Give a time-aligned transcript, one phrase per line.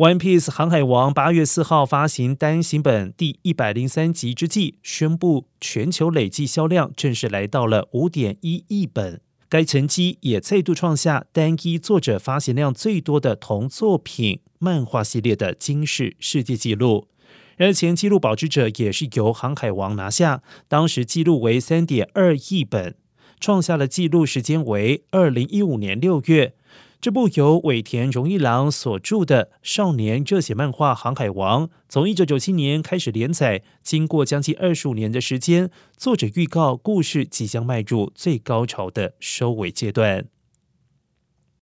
[0.00, 9.20] One Piece 航海王八月四号发行单行本第一百零三集之际，宣布全球累计销量正式来到了五点一亿本。
[9.50, 17.06] 该成绩也再度创下单一作者发行量最多的同作品漫画系列的惊世世界纪录。
[17.58, 22.94] 而前纪录保持者也是由航海王拿下，当时纪录为三点二亿本，
[23.38, 26.54] 创下了纪录时间为二零一五年六月。
[27.00, 40.26] 这部由尾田荣一郎所著的少年热血漫画《航海王》，从一九九七年开始连载，经过将近二十五年的时间，作者预告故事即将迈入最高潮的收尾阶段。